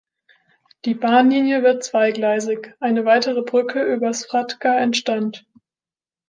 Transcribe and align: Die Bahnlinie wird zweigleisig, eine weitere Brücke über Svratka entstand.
Die 0.85 0.95
Bahnlinie 0.95 1.61
wird 1.61 1.83
zweigleisig, 1.83 2.73
eine 2.79 3.05
weitere 3.05 3.43
Brücke 3.43 3.83
über 3.83 4.11
Svratka 4.15 4.75
entstand. 4.79 5.45